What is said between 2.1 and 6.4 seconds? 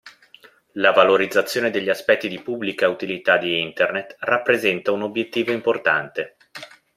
di pubblica utilità di Internet rappresenta un obiettivo importante.